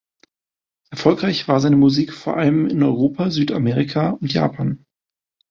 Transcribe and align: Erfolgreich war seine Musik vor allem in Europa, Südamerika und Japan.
Erfolgreich 0.89 1.47
war 1.47 1.59
seine 1.59 1.75
Musik 1.75 2.11
vor 2.11 2.35
allem 2.35 2.65
in 2.65 2.81
Europa, 2.81 3.29
Südamerika 3.29 4.09
und 4.19 4.33
Japan. 4.33 4.83